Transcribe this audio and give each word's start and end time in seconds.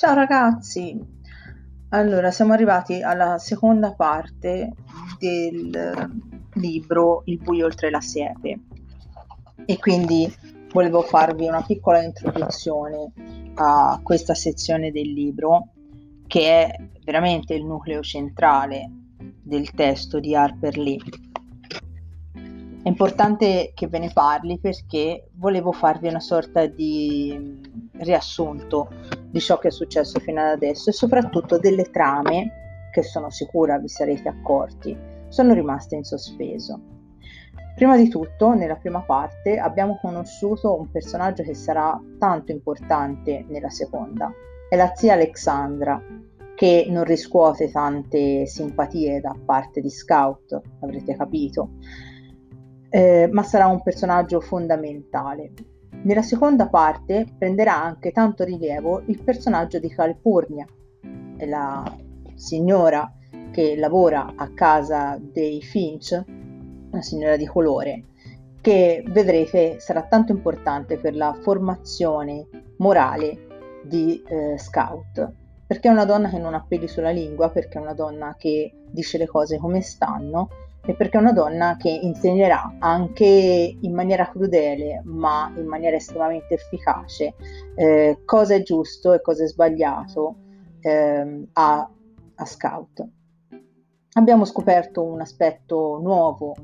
Ciao 0.00 0.14
ragazzi! 0.14 0.96
Allora, 1.88 2.30
siamo 2.30 2.52
arrivati 2.52 3.02
alla 3.02 3.36
seconda 3.38 3.94
parte 3.94 4.72
del 5.18 6.08
libro 6.52 7.22
Il 7.24 7.38
buio 7.38 7.66
oltre 7.66 7.90
la 7.90 8.00
siepe 8.00 8.60
e 9.66 9.78
quindi 9.80 10.32
volevo 10.72 11.02
farvi 11.02 11.48
una 11.48 11.64
piccola 11.64 12.00
introduzione 12.00 13.12
a 13.54 13.98
questa 14.00 14.34
sezione 14.34 14.92
del 14.92 15.12
libro 15.12 15.70
che 16.28 16.48
è 16.48 16.76
veramente 17.02 17.54
il 17.54 17.64
nucleo 17.64 18.00
centrale 18.00 18.88
del 19.42 19.72
testo 19.72 20.20
di 20.20 20.32
Harper 20.32 20.78
Lee. 20.78 21.00
È 22.88 22.90
importante 22.90 23.72
che 23.74 23.86
ve 23.86 23.98
ne 23.98 24.10
parli 24.14 24.58
perché 24.58 25.28
volevo 25.34 25.72
farvi 25.72 26.08
una 26.08 26.20
sorta 26.20 26.64
di 26.64 27.60
riassunto 27.98 28.88
di 29.30 29.40
ciò 29.40 29.58
che 29.58 29.68
è 29.68 29.70
successo 29.70 30.18
fino 30.20 30.40
ad 30.40 30.52
adesso 30.52 30.88
e 30.88 30.94
soprattutto 30.94 31.58
delle 31.58 31.90
trame 31.90 32.88
che 32.90 33.02
sono 33.02 33.28
sicura 33.28 33.76
vi 33.76 33.88
sarete 33.88 34.30
accorti 34.30 34.96
sono 35.28 35.52
rimaste 35.52 35.96
in 35.96 36.04
sospeso. 36.04 36.80
Prima 37.74 37.94
di 37.94 38.08
tutto, 38.08 38.54
nella 38.54 38.76
prima 38.76 39.02
parte 39.02 39.58
abbiamo 39.58 39.98
conosciuto 40.00 40.74
un 40.74 40.90
personaggio 40.90 41.42
che 41.42 41.52
sarà 41.52 42.00
tanto 42.18 42.52
importante 42.52 43.44
nella 43.50 43.68
seconda. 43.68 44.32
È 44.66 44.76
la 44.76 44.94
zia 44.94 45.12
Alexandra, 45.12 46.02
che 46.54 46.86
non 46.88 47.04
riscuote 47.04 47.70
tante 47.70 48.46
simpatie 48.46 49.20
da 49.20 49.36
parte 49.44 49.82
di 49.82 49.90
Scout, 49.90 50.58
avrete 50.80 51.14
capito, 51.16 51.72
eh, 52.90 53.28
ma 53.30 53.42
sarà 53.42 53.66
un 53.66 53.82
personaggio 53.82 54.40
fondamentale. 54.40 55.52
Nella 56.02 56.22
seconda 56.22 56.68
parte 56.68 57.26
prenderà 57.36 57.82
anche 57.82 58.12
tanto 58.12 58.44
rilievo 58.44 59.02
il 59.06 59.22
personaggio 59.22 59.78
di 59.78 59.88
Calpurnia, 59.88 60.66
la 61.40 61.96
signora 62.34 63.12
che 63.50 63.76
lavora 63.76 64.34
a 64.36 64.52
casa 64.52 65.18
dei 65.20 65.60
Finch, 65.60 66.22
una 66.90 67.02
signora 67.02 67.36
di 67.36 67.46
colore, 67.46 68.04
che 68.60 69.02
vedrete 69.08 69.80
sarà 69.80 70.02
tanto 70.02 70.32
importante 70.32 70.98
per 70.98 71.16
la 71.16 71.36
formazione 71.40 72.46
morale 72.76 73.80
di 73.82 74.22
eh, 74.26 74.56
Scout, 74.58 75.32
perché 75.66 75.88
è 75.88 75.92
una 75.92 76.04
donna 76.04 76.28
che 76.28 76.38
non 76.38 76.54
ha 76.54 76.64
peli 76.66 76.86
sulla 76.86 77.10
lingua, 77.10 77.50
perché 77.50 77.78
è 77.78 77.80
una 77.82 77.94
donna 77.94 78.36
che 78.38 78.72
dice 78.90 79.18
le 79.18 79.26
cose 79.26 79.58
come 79.58 79.80
stanno 79.80 80.48
e 80.88 80.94
perché 80.94 81.18
è 81.18 81.20
una 81.20 81.34
donna 81.34 81.76
che 81.76 81.90
insegnerà 81.90 82.76
anche 82.78 83.76
in 83.78 83.92
maniera 83.92 84.30
crudele 84.30 85.02
ma 85.04 85.52
in 85.54 85.66
maniera 85.66 85.96
estremamente 85.96 86.54
efficace 86.54 87.34
eh, 87.74 88.22
cosa 88.24 88.54
è 88.54 88.62
giusto 88.62 89.12
e 89.12 89.20
cosa 89.20 89.44
è 89.44 89.48
sbagliato 89.48 90.36
eh, 90.80 91.46
a, 91.52 91.90
a 92.36 92.44
Scout. 92.46 93.06
Abbiamo 94.14 94.46
scoperto 94.46 95.04
un 95.04 95.20
aspetto 95.20 95.98
nuovo 96.00 96.56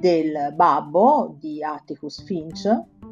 del 0.00 0.52
babbo 0.56 1.36
di 1.38 1.62
Atticus 1.62 2.24
Finch, 2.24 2.66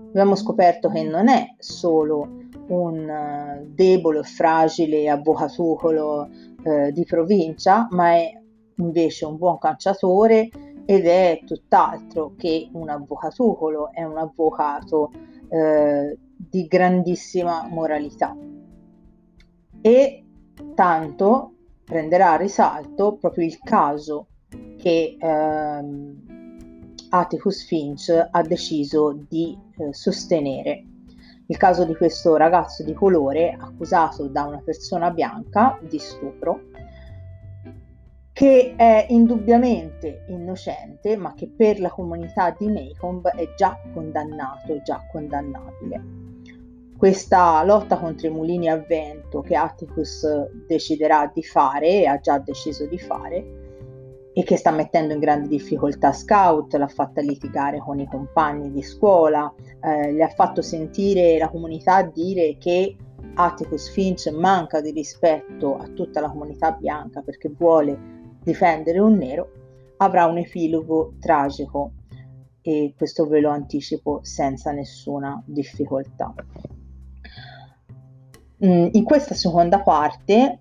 abbiamo 0.09 0.35
scoperto 0.35 0.89
che 0.89 1.05
non 1.05 1.29
è 1.29 1.55
solo 1.59 2.41
un 2.67 3.09
uh, 3.09 3.73
debole 3.73 4.25
fragile 4.25 5.09
avvocatucolo 5.09 6.29
uh, 6.65 6.91
di 6.91 7.05
provincia, 7.05 7.87
ma 7.91 8.15
è 8.15 8.42
invece 8.77 9.25
un 9.25 9.37
buon 9.37 9.59
cacciatore 9.59 10.49
ed 10.85 11.07
è 11.07 11.41
tutt'altro 11.47 12.35
che 12.37 12.69
un 12.73 12.89
avvocatucolo, 12.89 13.93
è 13.93 14.03
un 14.03 14.19
avvocato 14.19 15.11
eh, 15.49 16.19
di 16.37 16.67
grandissima 16.67 17.67
moralità. 17.69 18.37
E 19.81 20.25
tanto 20.75 21.55
prenderà 21.85 22.33
a 22.33 22.37
risalto 22.37 23.17
proprio 23.17 23.45
il 23.45 23.59
caso 23.59 24.27
che 24.79 25.17
ehm, 25.19 26.23
Atticus 27.11 27.65
Finch 27.65 28.29
ha 28.31 28.43
deciso 28.43 29.19
di 29.29 29.57
eh, 29.77 29.93
sostenere. 29.93 30.87
Il 31.47 31.57
caso 31.57 31.85
di 31.85 31.95
questo 31.95 32.37
ragazzo 32.37 32.83
di 32.83 32.95
colore 32.95 33.55
accusato 33.59 34.27
da 34.29 34.45
una 34.45 34.63
persona 34.65 35.11
bianca 35.11 35.79
di 35.83 35.99
stupro 35.99 36.71
che 38.43 38.75
è 38.75 39.07
indubbiamente 39.11 40.25
innocente, 40.27 41.17
ma 41.17 41.33
che 41.33 41.49
per 41.49 41.79
la 41.79 41.91
comunità 41.91 42.53
di 42.59 42.67
Maycomb 42.67 43.29
è 43.29 43.55
già 43.57 43.81
condannato, 43.95 44.83
già 44.83 45.01
condannabile. 45.13 46.03
Questa 46.99 47.63
lotta 47.63 47.97
contro 47.99 48.27
i 48.27 48.31
mulini 48.31 48.69
a 48.69 48.79
vento 48.79 49.43
che 49.43 49.55
Atticus 49.55 50.27
deciderà 50.67 51.31
di 51.33 51.45
fare 51.45 51.87
e 51.87 52.07
ha 52.07 52.19
già 52.19 52.39
deciso 52.41 52.85
di 52.87 52.99
fare 52.99 54.31
e 54.33 54.43
che 54.43 54.57
sta 54.57 54.73
mettendo 54.73 55.13
in 55.15 55.21
grande 55.21 55.47
difficoltà 55.47 56.11
Scout, 56.11 56.75
l'ha 56.75 56.89
fatta 56.89 57.21
litigare 57.21 57.79
con 57.79 58.01
i 58.01 58.09
compagni 58.09 58.73
di 58.73 58.83
scuola, 58.83 59.55
eh, 59.85 60.11
le 60.11 60.25
ha 60.25 60.31
fatto 60.31 60.63
sentire 60.63 61.39
la 61.39 61.49
comunità 61.49 62.03
dire 62.03 62.57
che 62.59 62.97
Atticus 63.35 63.89
Finch 63.93 64.27
manca 64.33 64.81
di 64.81 64.91
rispetto 64.91 65.77
a 65.77 65.87
tutta 65.95 66.21
la 66.21 66.29
comunità 66.29 66.73
bianca 66.73 67.21
perché 67.23 67.49
vuole 67.57 68.19
difendere 68.43 68.99
un 68.99 69.17
nero, 69.17 69.51
avrà 69.99 70.27
un 70.27 70.39
epilogo 70.39 71.15
tragico 71.21 71.93
e 72.61 72.95
questo 72.97 73.27
ve 73.27 73.41
lo 73.41 73.51
anticipo 73.51 74.21
senza 74.23 74.73
nessuna 74.73 75.43
difficoltà. 75.45 76.33
Mm, 78.65 78.89
in 78.93 79.05
questa 79.05 79.35
seconda 79.35 79.81
parte 79.81 80.59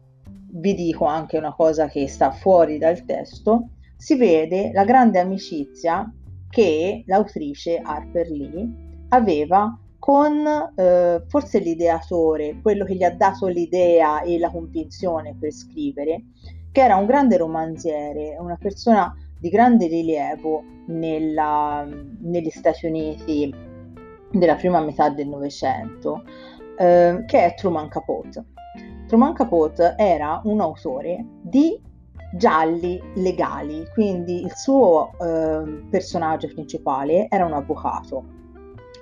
vi 0.54 0.74
dico 0.74 1.06
anche 1.06 1.38
una 1.38 1.54
cosa 1.54 1.88
che 1.88 2.08
sta 2.08 2.32
fuori 2.32 2.78
dal 2.78 3.06
testo, 3.06 3.70
si 3.96 4.16
vede 4.16 4.72
la 4.74 4.84
grande 4.84 5.20
amicizia 5.20 6.12
che 6.50 7.04
l'autrice 7.06 7.78
Harper 7.78 8.30
Lee 8.30 8.70
aveva 9.10 9.78
con 10.00 10.44
eh, 10.76 11.24
forse 11.28 11.60
l'ideatore, 11.60 12.60
quello 12.62 12.86
che 12.86 12.96
gli 12.96 13.04
ha 13.04 13.14
dato 13.14 13.46
l'idea 13.46 14.22
e 14.22 14.40
la 14.40 14.50
convinzione 14.50 15.36
per 15.40 15.52
scrivere, 15.52 16.24
che 16.72 16.82
era 16.82 16.96
un 16.96 17.06
grande 17.06 17.38
romanziere, 17.38 18.38
una 18.40 18.58
persona 18.58 19.14
di 19.40 19.50
grande 19.50 19.88
rilievo 19.88 20.64
nella, 20.88 21.88
negli 22.20 22.50
Stati 22.50 22.86
Uniti 22.86 23.54
della 24.32 24.56
prima 24.56 24.80
metà 24.80 25.10
del 25.10 25.28
Novecento, 25.28 26.24
eh, 26.78 27.24
che 27.26 27.46
è 27.46 27.54
Truman 27.56 27.90
Capote. 27.90 28.46
Truman 29.08 29.34
Capote 29.34 29.96
era 29.98 30.42
un 30.46 30.62
autore 30.62 31.26
di 31.42 31.82
gialli 32.34 33.02
legali, 33.16 33.86
quindi 33.94 34.42
il 34.42 34.54
suo 34.56 35.12
eh, 35.20 35.84
personaggio 35.90 36.48
principale 36.48 37.28
era 37.30 37.46
un 37.46 37.54
avvocato 37.54 38.40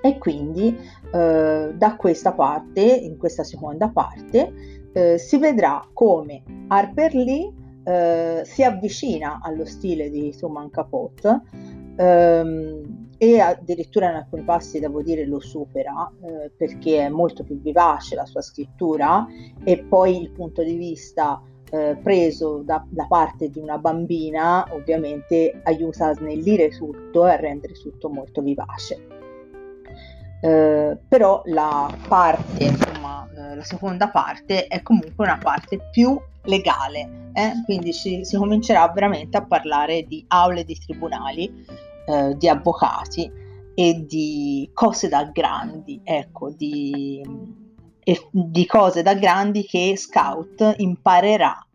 e 0.02 0.18
quindi 0.18 0.76
eh, 1.12 1.72
da 1.74 1.96
questa 1.96 2.32
parte, 2.32 2.80
in 2.80 3.18
questa 3.18 3.44
seconda 3.44 3.88
parte, 3.88 4.88
eh, 4.92 5.18
si 5.18 5.38
vedrà 5.38 5.86
come 5.92 6.42
Harper 6.68 7.14
Lee 7.14 7.52
eh, 7.84 8.42
si 8.44 8.62
avvicina 8.62 9.40
allo 9.42 9.64
stile 9.64 10.10
di 10.10 10.34
Truman 10.36 10.70
Capote 10.70 11.40
ehm, 11.96 13.08
e 13.18 13.40
addirittura 13.40 14.08
in 14.08 14.16
alcuni 14.16 14.42
passi 14.42 14.80
devo 14.80 15.02
dire 15.02 15.26
lo 15.26 15.40
supera 15.40 16.10
eh, 16.22 16.50
perché 16.56 17.04
è 17.04 17.08
molto 17.08 17.44
più 17.44 17.60
vivace 17.60 18.14
la 18.14 18.24
sua 18.24 18.40
scrittura 18.40 19.26
e 19.62 19.78
poi 19.78 20.20
il 20.20 20.30
punto 20.30 20.62
di 20.62 20.76
vista 20.76 21.42
eh, 21.70 21.96
preso 22.02 22.62
da, 22.64 22.84
da, 22.88 23.06
parte 23.06 23.48
di 23.48 23.58
una 23.58 23.78
bambina 23.78 24.66
ovviamente 24.70 25.60
aiuta 25.64 26.08
a 26.08 26.14
snellire 26.14 26.70
tutto 26.70 27.26
e 27.26 27.30
a 27.30 27.36
rendere 27.36 27.74
tutto 27.74 28.08
molto 28.08 28.42
vivace. 28.42 29.06
Eh, 30.42 30.98
però 31.06 31.42
la 31.44 31.94
parte, 32.08 32.72
la 33.54 33.64
seconda 33.64 34.08
parte 34.08 34.66
è 34.66 34.82
comunque 34.82 35.24
una 35.24 35.38
parte 35.38 35.88
più 35.90 36.18
legale, 36.44 37.30
eh? 37.32 37.52
quindi 37.64 37.92
ci, 37.92 38.24
si 38.24 38.36
comincerà 38.36 38.88
veramente 38.88 39.36
a 39.36 39.44
parlare 39.44 40.04
di 40.04 40.24
aule 40.28 40.64
di 40.64 40.78
tribunali, 40.78 41.64
eh, 42.06 42.34
di 42.36 42.48
avvocati 42.48 43.30
e 43.74 44.04
di 44.06 44.70
cose 44.72 45.08
da 45.08 45.24
grandi, 45.24 46.00
ecco, 46.02 46.50
di, 46.50 47.22
di 48.30 48.66
cose 48.66 49.02
da 49.02 49.14
grandi 49.14 49.64
che 49.64 49.94
Scout 49.96 50.74
imparerà 50.78 51.66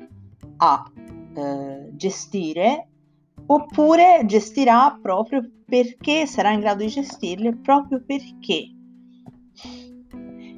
a 0.58 0.92
eh, 1.36 1.90
gestire 1.92 2.88
oppure 3.48 4.24
gestirà 4.26 4.98
proprio 5.02 5.48
perché 5.66 6.26
sarà 6.26 6.52
in 6.52 6.60
grado 6.60 6.84
di 6.84 6.90
gestirle 6.90 7.58
proprio 7.58 8.02
perché 8.06 8.70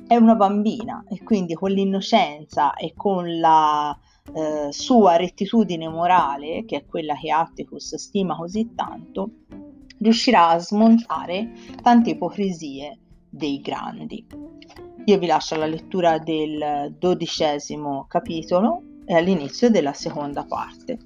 è 0.07 0.15
una 0.15 0.35
bambina 0.35 1.03
e 1.09 1.21
quindi 1.21 1.53
con 1.53 1.71
l'innocenza 1.71 2.73
e 2.73 2.93
con 2.95 3.39
la 3.39 3.97
eh, 4.33 4.67
sua 4.71 5.17
rettitudine 5.17 5.87
morale, 5.87 6.63
che 6.65 6.77
è 6.77 6.85
quella 6.85 7.15
che 7.15 7.29
Atticus 7.29 7.95
stima 7.95 8.35
così 8.35 8.73
tanto, 8.73 9.29
riuscirà 9.99 10.49
a 10.49 10.59
smontare 10.59 11.51
tante 11.81 12.11
ipocrisie 12.11 12.97
dei 13.29 13.59
grandi. 13.59 14.25
Io 15.05 15.17
vi 15.17 15.25
lascio 15.25 15.55
alla 15.55 15.65
lettura 15.65 16.19
del 16.19 16.95
dodicesimo 16.97 18.05
capitolo 18.07 18.81
e 19.05 19.15
all'inizio 19.15 19.69
della 19.69 19.93
seconda 19.93 20.43
parte. 20.43 20.97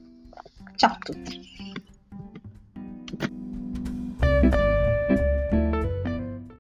Ciao 0.76 0.92
a 0.92 0.98
tutti! 0.98 1.61